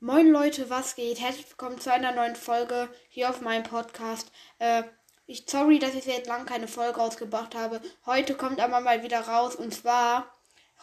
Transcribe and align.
Moin 0.00 0.30
Leute, 0.30 0.70
was 0.70 0.94
geht? 0.94 1.20
Herzlich 1.20 1.50
willkommen 1.50 1.80
zu 1.80 1.92
einer 1.92 2.12
neuen 2.12 2.36
Folge 2.36 2.88
hier 3.08 3.30
auf 3.30 3.40
meinem 3.40 3.64
Podcast. 3.64 4.30
Äh, 4.60 4.84
ich 5.26 5.42
sorry, 5.48 5.80
dass 5.80 5.96
ich 5.96 6.04
jetzt 6.04 6.28
lang 6.28 6.46
keine 6.46 6.68
Folge 6.68 7.00
rausgebracht 7.00 7.56
habe. 7.56 7.80
Heute 8.06 8.36
kommt 8.36 8.60
aber 8.60 8.80
mal 8.80 9.02
wieder 9.02 9.22
raus 9.22 9.56
und 9.56 9.74
zwar 9.74 10.32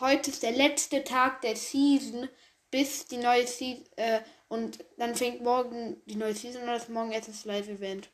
heute 0.02 0.32
ist 0.32 0.44
der 0.44 0.52
letzte 0.52 1.06
Tag 1.06 1.40
der 1.44 1.56
Season 1.56 2.28
bis 2.72 3.08
die 3.08 3.16
neue 3.16 3.48
Season 3.48 3.86
äh, 3.96 4.20
und 4.50 4.84
dann 4.98 5.16
fängt 5.16 5.42
morgen 5.42 6.02
die 6.08 6.18
neue 6.18 6.36
Season 6.36 6.64
oder 6.64 6.76
ist 6.76 6.90
morgen 6.90 7.14
erst 7.14 7.30
das 7.30 7.46
Live 7.46 7.70
Event. 7.70 8.10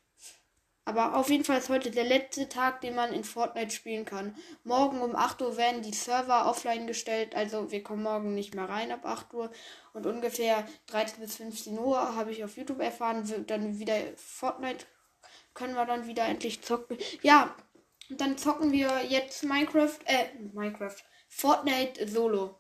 Aber 0.84 1.16
auf 1.16 1.30
jeden 1.30 1.44
Fall 1.44 1.60
ist 1.60 1.70
heute 1.70 1.92
der 1.92 2.04
letzte 2.04 2.50
Tag, 2.50 2.82
den 2.82 2.96
man 2.96 3.14
in 3.14 3.24
Fortnite 3.24 3.72
spielen 3.72 4.04
kann. 4.04 4.36
Morgen 4.64 5.02
um 5.02 5.16
8 5.16 5.42
Uhr 5.42 5.56
werden 5.56 5.84
die 5.84 5.94
Server 5.94 6.48
offline 6.48 6.88
gestellt. 6.88 7.36
Also 7.36 7.72
wir 7.72 7.84
kommen 7.84 8.04
morgen 8.04 8.34
nicht 8.34 8.56
mehr 8.56 8.68
rein 8.68 8.92
ab 8.92 9.06
8 9.06 9.34
Uhr. 9.34 9.52
Und 9.94 10.06
ungefähr 10.08 10.68
13 10.88 11.20
bis 11.20 11.36
15 11.36 11.78
Uhr 11.78 12.16
habe 12.16 12.32
ich 12.32 12.44
auf 12.44 12.58
YouTube 12.58 12.82
erfahren, 12.82 13.30
wird 13.30 13.52
dann 13.52 13.78
wieder 13.78 13.96
Fortnite 14.16 14.86
können 15.54 15.76
wir 15.76 15.86
dann 15.86 16.08
wieder 16.08 16.26
endlich 16.26 16.62
zocken. 16.62 16.98
Ja, 17.22 17.56
dann 18.10 18.38
zocken 18.38 18.72
wir 18.72 19.06
jetzt 19.06 19.44
Minecraft, 19.44 20.00
äh, 20.06 20.34
Minecraft, 20.54 20.96
Fortnite 21.28 22.08
Solo. 22.08 22.60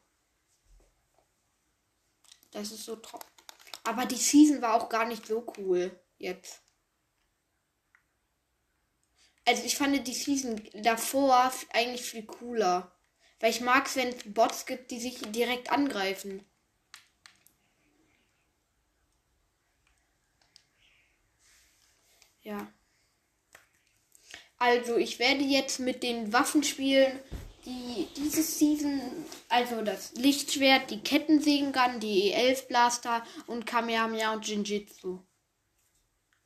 Das 2.51 2.71
ist 2.71 2.85
so 2.85 2.97
trocken. 2.97 3.27
Aber 3.83 4.05
die 4.05 4.15
Season 4.15 4.61
war 4.61 4.75
auch 4.75 4.89
gar 4.89 5.05
nicht 5.05 5.25
so 5.25 5.45
cool 5.57 5.99
jetzt. 6.17 6.61
Also 9.51 9.65
ich 9.65 9.75
fand 9.75 10.07
die 10.07 10.13
Season 10.13 10.61
davor 10.75 11.51
eigentlich 11.73 12.03
viel 12.03 12.23
cooler. 12.23 12.89
Weil 13.41 13.49
ich 13.51 13.59
mag 13.59 13.85
es, 13.85 13.97
wenn 13.97 14.07
es 14.07 14.23
Bots 14.23 14.65
gibt, 14.65 14.91
die 14.91 14.99
sich 15.01 15.19
direkt 15.33 15.69
angreifen. 15.69 16.45
Ja. 22.43 22.71
Also 24.57 24.95
ich 24.95 25.19
werde 25.19 25.43
jetzt 25.43 25.81
mit 25.81 26.01
den 26.01 26.31
Waffen 26.31 26.63
spielen, 26.63 27.19
die 27.65 28.07
diese 28.15 28.43
Season, 28.43 29.01
also 29.49 29.81
das 29.81 30.13
Lichtschwert, 30.13 30.89
die 30.89 31.01
Kettensägengun, 31.01 31.99
die 31.99 32.33
E11 32.33 32.67
Blaster 32.67 33.25
und 33.47 33.65
Kamehameha 33.65 34.31
und 34.31 34.47
Jinjitsu. 34.47 35.19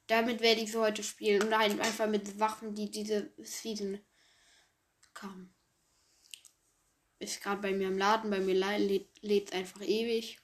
Damit 0.07 0.41
werde 0.41 0.61
ich 0.61 0.71
so 0.71 0.81
heute 0.81 1.03
spielen. 1.03 1.43
Und 1.43 1.57
halt 1.57 1.79
einfach 1.79 2.07
mit 2.07 2.39
Waffen, 2.39 2.75
die 2.75 2.91
diese 2.91 3.31
Season 3.37 3.99
kamen. 5.13 5.53
Ist 7.19 7.41
gerade 7.41 7.61
bei 7.61 7.73
mir 7.73 7.87
im 7.87 7.97
Laden. 7.97 8.29
Bei 8.29 8.39
mir 8.39 8.55
lädt 8.55 9.49
es 9.49 9.51
einfach 9.53 9.81
ewig. 9.81 10.39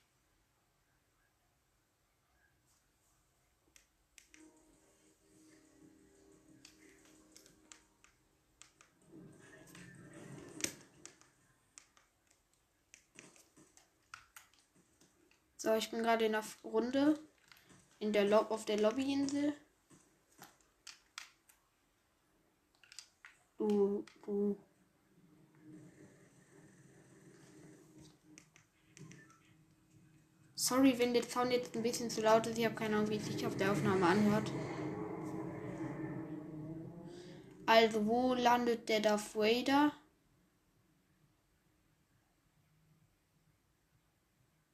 So, 15.58 15.76
ich 15.76 15.92
bin 15.92 16.02
gerade 16.02 16.26
in 16.26 16.32
der 16.32 16.44
Runde 16.64 17.20
in 18.02 18.12
der 18.12 18.26
Lob 18.26 18.50
auf 18.50 18.66
der 18.66 18.80
Lobbyinsel. 18.80 19.54
Du, 23.58 24.04
du. 24.26 24.58
Sorry, 30.56 30.98
wenn 30.98 31.14
der 31.14 31.24
Sound 31.24 31.52
jetzt 31.52 31.76
ein 31.76 31.84
bisschen 31.84 32.10
zu 32.10 32.22
laut 32.22 32.48
ist. 32.48 32.58
Ich 32.58 32.66
habe 32.66 32.76
keine 32.76 32.96
Ahnung, 32.96 33.10
wie 33.10 33.18
es 33.18 33.26
sich 33.26 33.46
auf 33.46 33.56
der 33.56 33.72
Aufnahme 33.72 34.08
anhört. 34.08 34.52
Also, 37.68 38.06
wo 38.06 38.34
landet 38.34 38.90
der 38.90 39.00
Darth 39.00 39.36
Vader? 39.36 39.94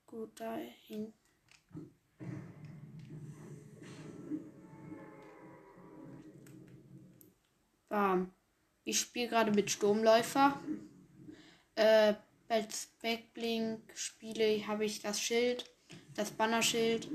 Gut, 0.08 0.40
da 0.40 0.56
hinten. 0.56 1.27
Bam. 7.90 8.34
Ich 8.84 9.00
spiele 9.00 9.30
gerade 9.30 9.52
mit 9.52 9.70
Sturmläufer. 9.72 10.60
Äh, 11.76 12.16
als 12.50 12.88
Backblink 13.02 13.82
spiele 13.96 14.66
habe 14.68 14.86
ich 14.86 15.02
das 15.02 15.22
Schild, 15.22 15.70
das 16.16 16.32
Bannerschild, 16.32 17.10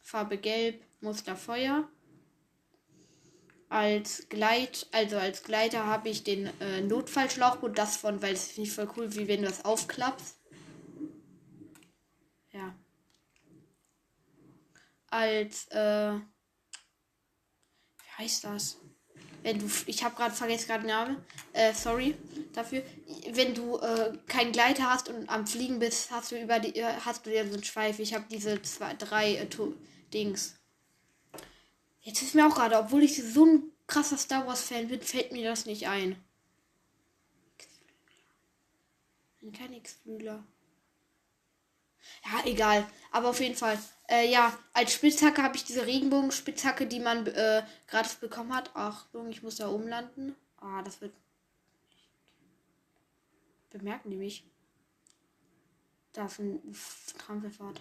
Farbe 0.00 0.38
Gelb, 0.38 0.84
Muster 1.00 1.36
Feuer. 1.36 1.88
Als 3.68 4.28
Gleit, 4.28 4.86
also 4.92 5.16
als 5.16 5.42
Gleiter 5.44 5.86
habe 5.86 6.08
ich 6.08 6.24
den 6.24 6.46
äh, 6.60 6.80
Notfallschlauchboot, 6.80 7.78
das 7.78 7.96
von, 7.96 8.20
weil 8.22 8.34
es 8.34 8.48
finde 8.48 8.68
ich 8.68 8.74
voll 8.74 8.90
cool, 8.96 9.14
wie 9.14 9.28
wenn 9.28 9.42
du 9.42 9.48
das 9.48 9.64
aufklappst. 9.64 10.40
Ja. 12.52 12.74
Als, 15.06 15.68
äh, 15.68 16.14
wie 16.14 16.22
heißt 18.18 18.44
das? 18.44 18.80
Wenn 19.42 19.58
du, 19.58 19.66
ich 19.86 20.04
habe 20.04 20.14
gerade 20.16 20.34
vergessen 20.34 20.68
gerade 20.68 20.86
Name, 20.86 21.16
äh, 21.52 21.72
sorry 21.72 22.14
dafür. 22.52 22.82
Wenn 23.32 23.54
du 23.54 23.78
äh, 23.78 24.12
keinen 24.26 24.52
Gleiter 24.52 24.90
hast 24.90 25.08
und 25.08 25.28
am 25.28 25.46
Fliegen 25.46 25.78
bist, 25.78 26.10
hast 26.10 26.32
du 26.32 26.40
über 26.40 26.58
die, 26.58 26.76
äh, 26.76 26.94
hast 27.04 27.26
du 27.26 27.34
ja 27.34 27.46
so 27.46 27.54
einen 27.54 27.64
Schweif. 27.64 27.98
Ich 27.98 28.14
habe 28.14 28.26
diese 28.30 28.60
zwei, 28.62 28.94
drei 28.94 29.36
äh, 29.36 29.46
Dings. 30.12 30.56
Jetzt 32.02 32.22
ist 32.22 32.34
mir 32.34 32.46
auch 32.46 32.54
gerade, 32.54 32.78
obwohl 32.78 33.02
ich 33.02 33.22
so 33.22 33.44
ein 33.44 33.62
krasser 33.86 34.16
Star 34.18 34.46
Wars 34.46 34.62
Fan 34.62 34.88
bin, 34.88 35.00
fällt 35.00 35.32
mir 35.32 35.48
das 35.48 35.66
nicht 35.66 35.88
ein. 35.88 36.16
Kein 39.56 39.72
X-Flügler. 39.72 40.44
Ja, 42.24 42.44
egal. 42.44 42.86
Aber 43.10 43.30
auf 43.30 43.40
jeden 43.40 43.56
Fall. 43.56 43.78
Äh, 44.08 44.30
ja, 44.30 44.58
als 44.72 44.92
Spitzhacke 44.92 45.42
habe 45.42 45.56
ich 45.56 45.64
diese 45.64 45.86
Regenbogenspitzhacke, 45.86 46.86
die 46.86 47.00
man 47.00 47.26
äh, 47.26 47.62
gratis 47.86 48.16
bekommen 48.16 48.54
hat. 48.54 48.74
Achtung, 48.74 49.30
ich 49.30 49.42
muss 49.42 49.56
da 49.56 49.68
umlanden. 49.68 50.34
Ah, 50.58 50.82
das 50.82 51.00
wird. 51.00 51.12
Bemerken 53.70 54.10
die 54.10 54.16
mich? 54.16 54.44
Da 56.12 56.26
ist 56.26 56.40
ein 56.40 56.60
Trampelfahrt. 57.18 57.80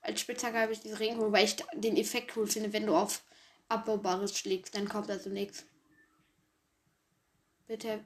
Als 0.00 0.20
Spitzhacke 0.20 0.58
habe 0.58 0.72
ich 0.72 0.80
diese 0.80 0.98
Regenbogen, 0.98 1.32
weil 1.32 1.44
ich 1.44 1.56
den 1.74 1.96
Effekt 1.96 2.36
cool 2.36 2.46
finde, 2.46 2.72
wenn 2.72 2.86
du 2.86 2.94
auf 2.94 3.22
Abbaubares 3.68 4.36
schlägst, 4.36 4.74
dann 4.74 4.88
kommt 4.88 5.10
also 5.10 5.30
nichts. 5.30 5.64
Bitte 7.66 8.02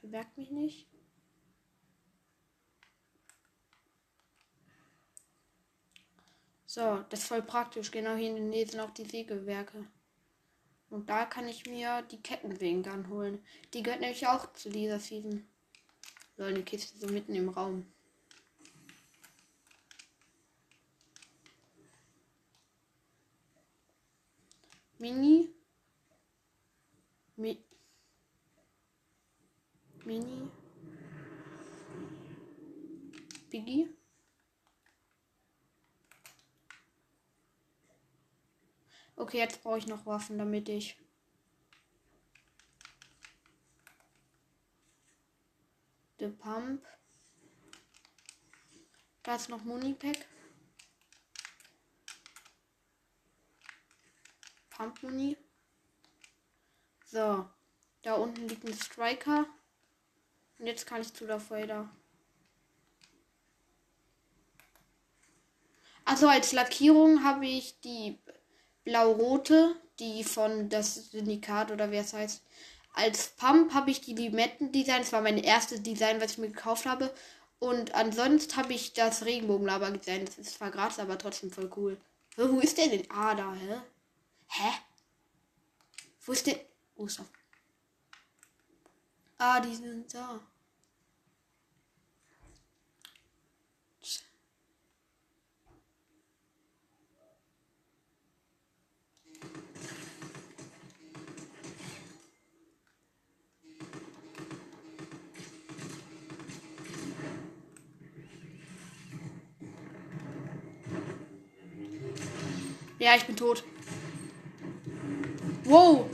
bemerkt 0.00 0.36
mich 0.36 0.50
nicht. 0.50 0.91
So, 6.74 7.04
das 7.10 7.20
ist 7.20 7.28
voll 7.28 7.42
praktisch. 7.42 7.90
Genau 7.90 8.14
hier 8.14 8.30
in 8.30 8.36
der 8.36 8.44
Nähe 8.44 8.66
sind 8.66 8.80
auch 8.80 8.92
die 8.92 9.04
Sägewerke. 9.04 9.86
Und 10.88 11.10
da 11.10 11.26
kann 11.26 11.46
ich 11.46 11.66
mir 11.66 12.00
die 12.10 12.22
Kettensägen 12.22 12.82
dann 12.82 13.10
holen. 13.10 13.44
Die 13.74 13.82
gehört 13.82 14.00
nämlich 14.00 14.26
auch 14.26 14.50
zu 14.54 14.70
dieser 14.70 14.98
Season. 14.98 15.46
So, 16.38 16.44
eine 16.44 16.62
Kiste 16.62 16.96
so 16.96 17.12
mitten 17.12 17.34
im 17.34 17.50
Raum. 17.50 17.84
Mini. 24.98 25.50
Mi 27.36 27.62
Mini. 30.06 30.48
Biggie. 33.50 33.90
Okay, 39.22 39.38
jetzt 39.38 39.62
brauche 39.62 39.78
ich 39.78 39.86
noch 39.86 40.04
Waffen, 40.04 40.36
damit 40.36 40.68
ich. 40.68 40.98
The 46.18 46.26
Pump. 46.26 46.84
Da 49.22 49.36
ist 49.36 49.48
noch 49.48 49.62
Muni-Pack. 49.62 50.26
Pump-Muni. 54.70 55.36
So. 57.04 57.48
Da 58.02 58.14
unten 58.14 58.48
liegt 58.48 58.64
ein 58.64 58.74
Striker. 58.74 59.46
Und 60.58 60.66
jetzt 60.66 60.84
kann 60.84 61.00
ich 61.00 61.14
zu 61.14 61.28
der 61.28 61.38
Fader. 61.38 61.88
Also 66.04 66.26
als 66.26 66.50
Lackierung 66.50 67.22
habe 67.22 67.46
ich 67.46 67.78
die 67.82 68.18
blau-rote, 68.84 69.76
die 69.98 70.24
von 70.24 70.68
das 70.68 71.10
Syndikat 71.10 71.70
oder 71.70 71.90
wer 71.90 72.02
es 72.02 72.12
heißt. 72.12 72.42
Als 72.94 73.28
Pump 73.28 73.72
habe 73.72 73.90
ich 73.90 74.00
die 74.00 74.14
Limetten-Design. 74.14 75.00
Das 75.00 75.12
war 75.12 75.22
mein 75.22 75.38
erstes 75.38 75.82
Design, 75.82 76.20
was 76.20 76.32
ich 76.32 76.38
mir 76.38 76.48
gekauft 76.48 76.86
habe. 76.86 77.12
Und 77.58 77.94
ansonsten 77.94 78.56
habe 78.56 78.72
ich 78.72 78.92
das 78.92 79.24
Regenbogenlava 79.24 79.90
gesehen. 79.90 80.24
Das 80.26 80.36
ist 80.36 80.54
zwar 80.54 80.70
gratis, 80.70 80.98
aber 80.98 81.16
trotzdem 81.16 81.50
voll 81.50 81.70
cool. 81.76 81.96
Wo 82.36 82.60
ist 82.60 82.76
der 82.76 82.88
denn? 82.88 83.08
Ah, 83.10 83.34
da, 83.34 83.54
hä? 83.54 83.80
Hä? 84.48 84.70
Wo 86.24 86.32
ist 86.32 86.46
der? 86.46 86.58
Wo 86.96 87.06
ist 87.06 87.20
er? 87.20 87.26
Ah, 89.38 89.60
die 89.60 89.74
sind 89.74 90.12
da. 90.12 90.40
Ja, 113.02 113.16
ich 113.16 113.26
bin 113.26 113.36
tot. 113.36 113.64
Wow. 115.64 116.08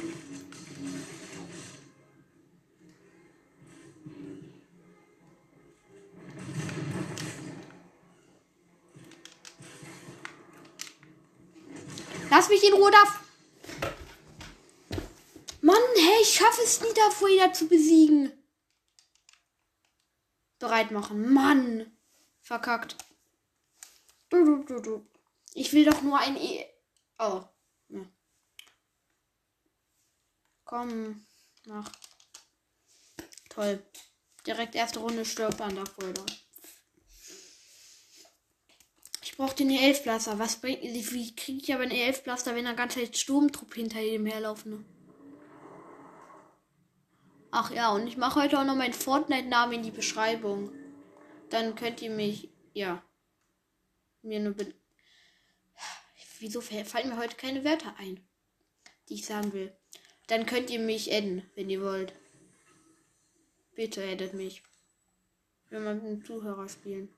Lass 12.30 12.48
mich 12.48 12.64
in 12.64 12.72
Ruhe 12.72 12.90
da. 12.90 13.02
Mann, 15.60 15.76
hey, 15.94 16.22
ich 16.22 16.32
schaffe 16.32 16.62
es 16.62 16.80
nie, 16.80 16.88
da 16.94 17.02
wieder 17.26 17.52
zu 17.52 17.68
besiegen. 17.68 18.32
Bereit 20.58 20.90
machen. 20.90 21.34
Mann. 21.34 21.92
Verkackt. 22.40 22.96
Du, 24.30 24.42
du, 24.42 24.64
du, 24.64 24.80
du. 24.80 25.06
Ich 25.52 25.72
will 25.72 25.84
doch 25.84 26.00
nur 26.02 26.18
ein 26.18 26.36
e 26.36 26.67
Oh. 27.18 27.42
Ja. 27.88 28.00
Komm. 30.64 31.26
Mach. 31.66 31.90
Toll. 33.48 33.82
Direkt 34.46 34.74
erste 34.74 35.00
Runde 35.00 35.24
stirbt 35.24 35.60
an 35.60 35.74
der 35.74 35.86
Folge. 35.86 36.24
Ich 39.22 39.36
brauche 39.36 39.56
den 39.56 39.70
E11-Blaster. 39.70 40.38
Was 40.38 40.60
bringt. 40.60 40.82
Wie 40.82 41.34
kriege 41.34 41.62
ich 41.62 41.74
aber 41.74 41.82
einen 41.82 41.92
E11-Blaster, 41.92 42.54
wenn 42.54 42.64
da 42.64 42.72
ganze 42.72 43.00
Zeit 43.00 43.16
Sturmtrupp 43.16 43.74
hinter 43.74 44.00
ihm 44.00 44.26
herlaufen? 44.26 44.84
Ach 47.50 47.70
ja, 47.70 47.90
und 47.92 48.06
ich 48.06 48.16
mache 48.16 48.42
heute 48.42 48.58
auch 48.58 48.64
noch 48.64 48.76
meinen 48.76 48.92
Fortnite-Namen 48.92 49.74
in 49.74 49.82
die 49.82 49.90
Beschreibung. 49.90 50.70
Dann 51.50 51.74
könnt 51.74 52.02
ihr 52.02 52.10
mich, 52.10 52.50
ja, 52.74 53.02
mir 54.22 54.40
nur 54.40 54.54
Wieso 56.40 56.60
fallen 56.60 57.08
mir 57.08 57.16
heute 57.16 57.36
keine 57.36 57.64
Wörter 57.64 57.94
ein, 57.98 58.20
die 59.08 59.14
ich 59.14 59.26
sagen 59.26 59.52
will? 59.52 59.76
Dann 60.28 60.46
könnt 60.46 60.70
ihr 60.70 60.78
mich 60.78 61.12
adden, 61.12 61.42
wenn 61.54 61.70
ihr 61.70 61.82
wollt. 61.82 62.12
Bitte 63.74 64.04
addet 64.04 64.34
mich. 64.34 64.62
Wenn 65.70 65.84
wir 65.84 65.94
mit 65.94 66.04
einem 66.04 66.24
Zuhörer 66.24 66.68
spielen. 66.68 67.08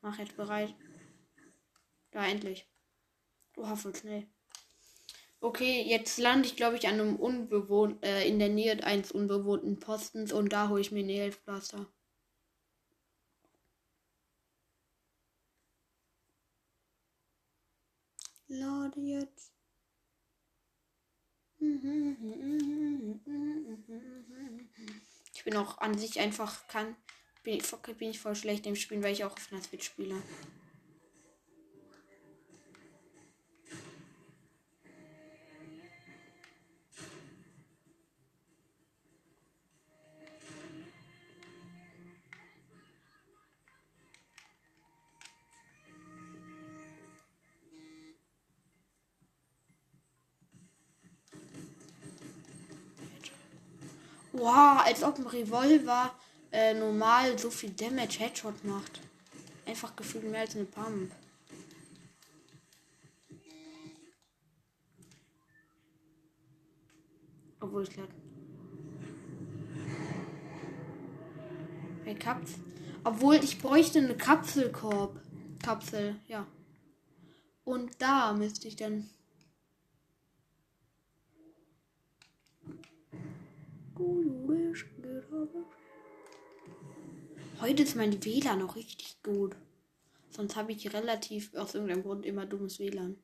Mach 0.00 0.18
jetzt 0.18 0.36
bereit. 0.36 0.74
Da 2.10 2.26
endlich. 2.26 2.66
Oha, 3.56 3.76
voll 3.76 3.94
schnell. 3.94 4.26
Okay, 5.40 5.82
jetzt 5.82 6.18
lande 6.18 6.46
ich, 6.46 6.56
glaube 6.56 6.76
ich, 6.76 6.86
an 6.86 7.00
einem 7.00 7.16
unbewohnt, 7.16 8.04
äh, 8.04 8.26
in 8.28 8.38
der 8.38 8.48
Nähe 8.48 8.82
eines 8.84 9.10
unbewohnten 9.10 9.80
Postens 9.80 10.32
und 10.32 10.52
da 10.52 10.68
hole 10.68 10.80
ich 10.80 10.92
mir 10.92 11.00
einen 11.00 11.10
Elfblaster. 11.10 11.86
Lade 18.52 19.00
jetzt. 19.00 19.50
Ich 25.34 25.44
bin 25.44 25.56
auch 25.56 25.78
an 25.78 25.96
sich 25.96 26.20
einfach 26.20 26.66
kann. 26.68 26.94
Bin 27.42 27.54
ich, 27.54 27.70
bin 27.98 28.10
ich 28.10 28.20
voll 28.20 28.36
schlecht 28.36 28.66
im 28.66 28.76
Spielen, 28.76 29.02
weil 29.02 29.12
ich 29.12 29.24
auch 29.24 29.32
auf 29.32 29.52
einer 29.52 29.62
Switch 29.62 29.86
spiele. 29.86 30.22
Wow, 54.42 54.84
als 54.84 55.04
ob 55.04 55.20
ein 55.20 55.26
Revolver 55.28 56.12
äh, 56.50 56.74
normal 56.74 57.38
so 57.38 57.48
viel 57.48 57.70
Damage 57.70 58.18
Headshot 58.18 58.64
macht. 58.64 59.00
Einfach 59.66 59.94
gefühlt 59.94 60.28
mehr 60.28 60.40
als 60.40 60.56
eine 60.56 60.64
Pump. 60.64 61.12
Obwohl 67.60 67.84
ich 67.84 67.90
glaube. 67.90 68.12
Hey, 72.02 72.16
Kapsel. 72.16 72.58
Obwohl 73.04 73.36
ich 73.36 73.60
bräuchte 73.62 74.00
eine 74.00 74.16
Kapselkorb. 74.16 75.20
Kapsel, 75.62 76.16
ja. 76.26 76.48
Und 77.62 78.02
da 78.02 78.32
müsste 78.32 78.66
ich 78.66 78.74
dann 78.74 79.08
Heute 87.60 87.84
ist 87.84 87.94
mein 87.94 88.24
WLAN 88.24 88.58
noch 88.58 88.74
richtig 88.74 89.22
gut. 89.22 89.54
Sonst 90.30 90.56
habe 90.56 90.72
ich 90.72 90.92
relativ 90.92 91.54
aus 91.54 91.74
irgendeinem 91.74 92.02
Grund 92.02 92.26
immer 92.26 92.44
dummes 92.44 92.78
WLAN. 92.80 93.22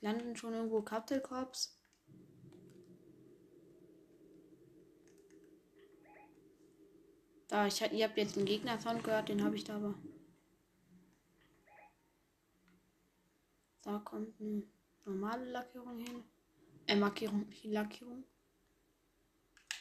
Landen 0.00 0.36
schon 0.36 0.52
irgendwo 0.52 0.82
Kapselkorps? 0.82 1.78
Da, 7.48 7.66
ich, 7.66 7.80
ihr 7.80 8.04
habt 8.04 8.16
jetzt 8.16 8.36
einen 8.36 8.46
Gegner-Sound 8.46 9.04
gehört, 9.04 9.28
den 9.28 9.44
habe 9.44 9.54
ich 9.54 9.64
da 9.64 9.76
aber. 9.76 9.94
Da 13.82 13.98
kommt 14.00 14.40
eine 14.40 14.64
normale 15.04 15.44
Lackierung 15.44 15.98
hin. 15.98 16.24
Äh, 16.86 16.96
Markierung, 16.96 17.48
Lackierung. 17.64 18.24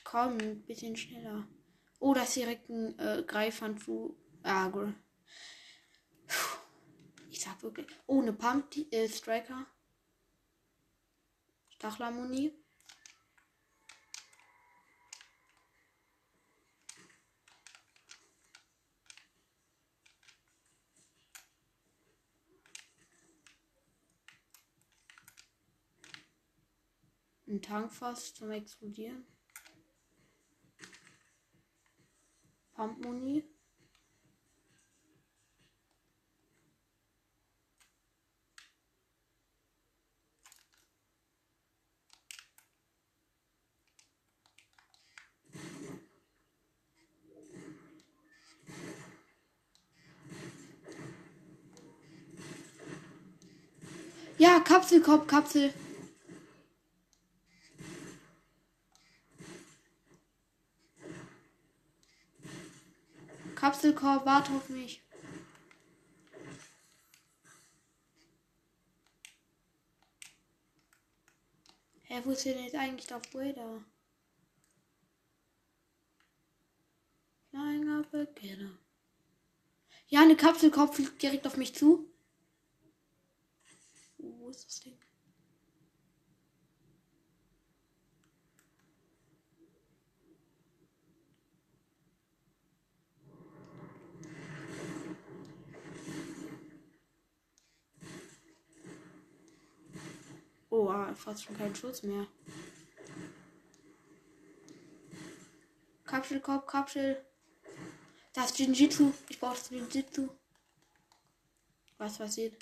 Komm, 0.04 0.38
ein 0.40 0.66
bisschen 0.66 0.96
schneller. 0.96 1.48
Oh, 2.00 2.14
das 2.14 2.30
ist 2.30 2.36
direkt 2.38 2.70
ein 2.70 2.98
äh, 3.00 3.24
Greifhandschuh. 3.26 4.16
Ah, 4.44 4.68
gut. 4.70 4.94
Ich 7.30 7.42
sag 7.42 7.62
wirklich. 7.64 7.88
Oh, 8.08 8.22
eine 8.22 8.34
Pump 8.34 8.76
äh, 8.92 9.08
Striker. 9.08 9.66
Stachlermuni. 11.70 12.54
Ein 27.48 27.62
Tankfass 27.62 28.34
zum 28.34 28.50
Explodieren. 28.50 29.24
Pumpmuni. 32.74 33.44
Ja, 54.38 54.60
Kapselkorb, 54.60 55.28
Kapsel. 55.28 55.74
Kapselkorb, 64.06 64.26
warte 64.26 64.52
auf 64.52 64.70
mich. 64.70 65.02
Hä, 72.04 72.22
wo 72.24 72.32
ist 72.32 72.46
denn 72.46 72.64
jetzt 72.64 72.76
eigentlich 72.76 73.08
der? 73.54 73.84
Flying 77.50 77.90
up 77.90 78.14
again. 78.14 78.78
Ja, 80.08 80.22
eine 80.22 80.36
Kapselkopf 80.36 80.96
fliegt 80.96 81.22
direkt 81.24 81.48
auf 81.48 81.58
mich 81.58 81.74
zu. 81.74 82.08
Wo 84.20 84.50
ist 84.50 84.68
das 84.68 84.82
Ding? 84.82 85.00
Oh, 100.78 100.90
ah, 100.90 101.16
fast 101.16 101.46
schon 101.46 101.58
keinen 101.58 101.74
Schutz 101.74 102.04
mehr. 102.04 102.28
Kapselkopf, 106.04 106.66
Kapsel. 106.68 107.26
Das 108.34 108.58
Jinjitsu. 108.58 109.14
Ich 109.30 109.40
brauche 109.40 109.56
das 109.56 109.70
Jinjitsu. 109.70 110.28
Was 111.98 112.18
passiert? 112.18 112.62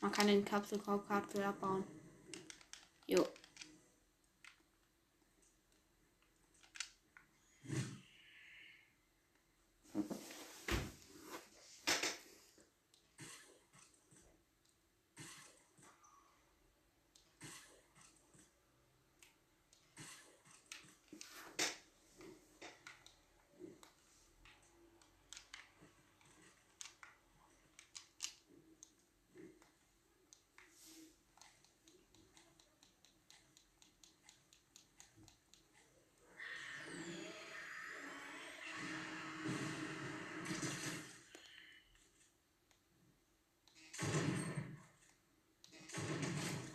Man 0.00 0.10
kann 0.10 0.26
den 0.26 0.44
Kapselkorb 0.44 1.06
Kapsel 1.06 1.44
abbauen. 1.44 1.84
Jo. 3.06 3.28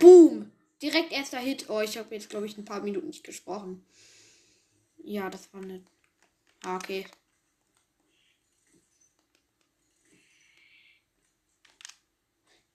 Boom! 0.02 0.52
Direkt 0.82 1.12
erster 1.12 1.38
Hit. 1.38 1.70
Oh, 1.70 1.80
ich 1.80 1.96
habe 1.96 2.16
jetzt, 2.16 2.32
glaube 2.32 2.48
ich, 2.48 2.58
ein 2.58 2.66
paar 2.66 2.82
Minuten 2.82 3.06
nicht 3.06 3.24
gesprochen. 3.24 3.86
Ja, 4.98 5.30
das 5.30 5.54
war 5.54 5.62
nett. 5.62 5.84
Ah, 6.64 6.78
okay. 6.78 7.06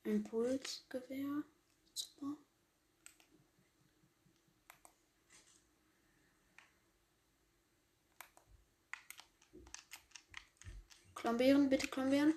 Impulsgewehr. 0.05 1.43
Super. 1.95 2.37
Klombeeren, 11.17 11.69
bitte 11.69 11.89
Klombeeren. 11.89 12.35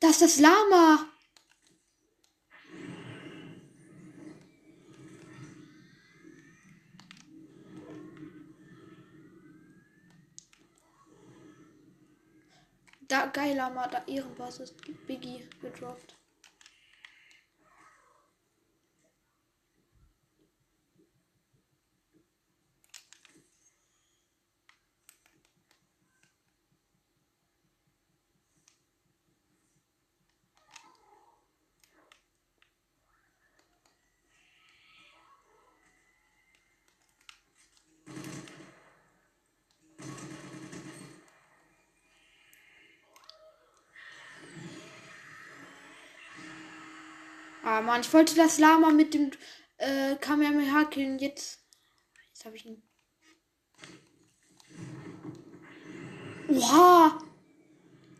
Das 0.00 0.20
ist 0.20 0.22
das 0.22 0.40
Lama. 0.40 1.06
Da, 13.08 13.26
geil, 13.26 13.56
Lama, 13.56 13.86
da 13.86 14.02
irgendwas 14.06 14.58
ist 14.58 14.76
Biggie 15.06 15.48
gedroppt. 15.62 16.15
Ah, 47.66 47.80
Mann, 47.80 48.02
ich 48.02 48.12
wollte 48.12 48.36
das 48.36 48.60
Lama 48.60 48.92
mit 48.92 49.12
dem 49.12 49.32
äh, 49.78 50.14
Kamehameha 50.20 50.84
killen. 50.84 51.18
Jetzt. 51.18 51.58
Jetzt 52.28 52.44
habe 52.44 52.54
ich 52.54 52.64
ihn. 52.64 52.80
Oha! 56.46 57.18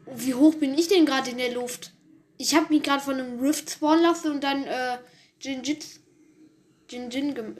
Wie 0.07 0.35
hoch 0.35 0.57
bin 0.57 0.77
ich 0.77 0.89
denn 0.89 1.07
gerade 1.07 1.31
in 1.31 1.39
der 1.39 1.55
Luft? 1.55 1.93
Ich 2.39 2.57
habe 2.57 2.75
mich 2.75 2.83
gerade 2.83 3.01
von 3.01 3.15
einem 3.15 3.39
Rift 3.39 3.71
spawnen 3.71 4.03
lassen 4.03 4.33
und 4.33 4.43
dann 4.43 4.65
äh, 4.65 4.99
Jinjitsu. 5.41 6.01
Jin 6.91 7.09
Jin 7.09 7.57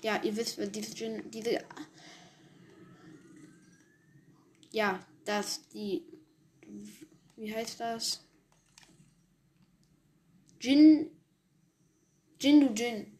Ja, 0.00 0.22
ihr 0.22 0.36
wisst, 0.36 0.58
dieses 0.74 0.98
Jin. 0.98 1.30
Diese. 1.30 1.62
Ja, 4.72 5.04
das, 5.26 5.68
die. 5.68 6.02
Wie 7.36 7.54
heißt 7.54 7.78
das? 7.78 8.25
Jin. 10.60 11.10
Jin 12.38 12.60
du 12.60 12.74
Jin. 12.74 13.18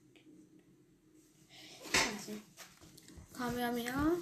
Kamehameha. 3.32 4.16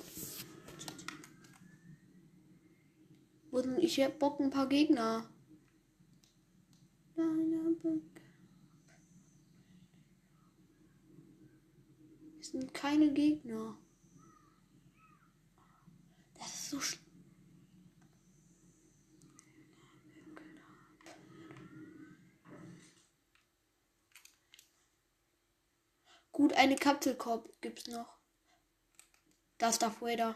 Und 3.50 3.78
ich 3.78 4.00
hab 4.00 4.18
Bock 4.18 4.40
ein 4.40 4.50
paar 4.50 4.68
Gegner. 4.68 5.28
Es 12.40 12.48
sind 12.50 12.74
keine 12.74 13.12
Gegner. 13.12 13.78
Das 16.34 16.46
ist 16.48 16.70
so 16.70 16.80
schlimm. 16.80 17.03
Gut, 26.34 26.52
eine 26.54 26.74
Kapselkorb 26.74 27.48
gibt's 27.60 27.86
noch. 27.86 28.12
Das 29.56 29.78
darf 29.78 30.02
Vader. 30.02 30.34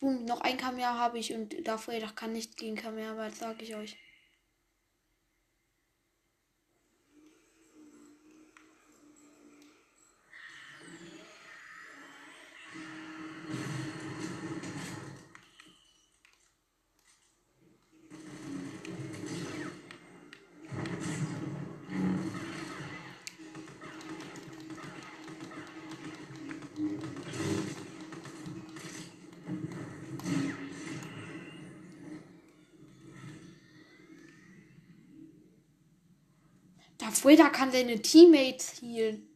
Boom, 0.00 0.24
noch 0.24 0.40
ein 0.40 0.56
Kamera 0.56 0.94
habe 0.98 1.18
ich 1.18 1.34
und 1.34 1.68
Darth 1.68 1.86
Vader 1.86 2.10
kann 2.12 2.32
nicht 2.32 2.56
gegen 2.56 2.74
Kamera, 2.74 3.14
weil 3.18 3.34
sage 3.34 3.62
ich 3.62 3.74
euch. 3.74 3.98
Azueda 37.14 37.48
kann 37.48 37.70
seine 37.70 38.02
Teammates 38.02 38.82
healen. 38.82 39.28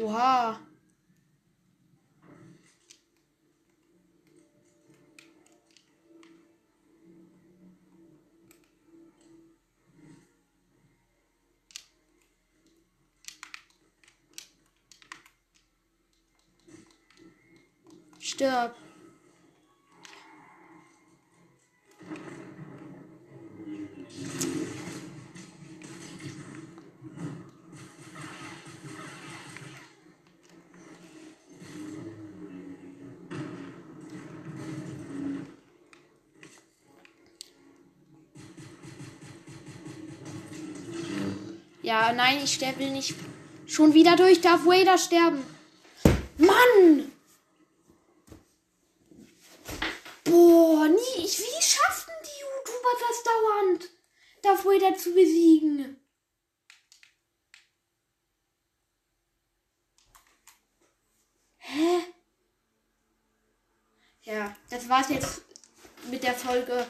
Oha. 0.00 0.58
Stirb. 18.18 18.81
Ja, 41.82 42.12
nein, 42.12 42.40
ich 42.42 42.54
sterbe 42.54 42.78
will 42.78 42.90
nicht. 42.90 43.14
Schon 43.66 43.92
wieder 43.92 44.14
durch 44.14 44.40
Darth 44.40 44.64
Vader 44.64 44.98
sterben. 44.98 45.44
Mann! 46.38 47.12
Boah, 50.24 50.88
nie. 50.88 51.24
Ich, 51.24 51.38
wie 51.40 51.62
schafften 51.62 52.14
die 52.22 52.40
YouTuber 52.40 52.88
das 53.08 53.22
dauernd? 53.24 53.90
Darth 54.42 54.64
Vader 54.64 54.96
zu 54.96 55.12
besiegen. 55.12 55.96
Hä? 61.58 62.04
Ja, 64.22 64.56
das 64.70 64.88
war's 64.88 65.08
jetzt 65.08 65.42
mit 66.10 66.22
der 66.22 66.34
Folge. 66.34 66.86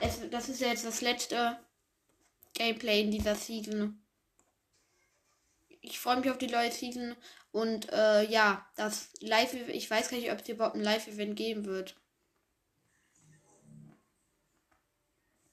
Es, 0.00 0.18
das 0.30 0.50
ist 0.50 0.60
jetzt 0.60 0.84
das 0.84 1.00
letzte 1.00 1.58
Gameplay 2.62 3.00
in 3.00 3.10
dieser 3.10 3.34
Season. 3.34 4.00
Ich 5.80 5.98
freue 5.98 6.18
mich 6.18 6.30
auf 6.30 6.38
die 6.38 6.46
neue 6.46 6.70
Season 6.70 7.16
und 7.50 7.90
äh, 7.90 8.24
ja, 8.30 8.64
das 8.76 9.10
Live, 9.20 9.54
ich 9.68 9.90
weiß 9.90 10.08
gar 10.08 10.16
nicht, 10.16 10.30
ob 10.30 10.40
es 10.40 10.48
überhaupt 10.48 10.76
ein 10.76 10.82
Live-Event 10.82 11.34
geben 11.34 11.64
wird. 11.64 11.96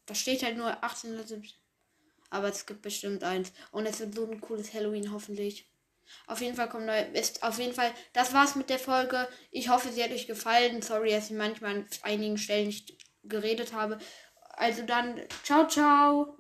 Da 0.06 0.14
steht 0.14 0.44
halt 0.44 0.58
nur 0.58 0.70
1870. 0.84 1.60
Aber 2.30 2.48
es 2.48 2.68
gibt 2.68 2.84
bestimmt 2.84 3.24
eins. 3.24 3.54
Und 3.72 3.88
es 3.88 4.00
wird 4.00 4.14
so 4.14 4.30
ein 4.30 4.40
cooles 4.40 4.74
Halloween, 4.74 5.12
hoffentlich. 5.12 5.68
Auf 6.28 6.42
jeden 6.42 6.56
Fall 6.56 6.70
kommt 6.70 6.86
neu. 6.86 7.02
Ist 7.14 7.42
auf 7.42 7.58
jeden 7.60 7.74
Fall. 7.74 7.92
Das 8.14 8.34
war's 8.34 8.56
mit 8.56 8.70
der 8.70 8.80
Folge. 8.80 9.28
Ich 9.52 9.70
hoffe, 9.70 9.92
sie 9.92 10.04
hat 10.04 10.12
euch 10.12 10.28
gefallen. 10.28 10.84
Sorry, 10.84 11.10
dass 11.10 11.32
ich 11.32 11.38
manchmal 11.38 11.78
an 11.78 11.88
einigen 12.04 12.38
Stellen 12.38 12.68
nicht 12.68 12.94
geredet 13.24 13.74
habe. 13.74 13.98
Also 14.54 14.84
dann, 14.84 15.22
ciao, 15.44 15.68
ciao. 15.68 16.39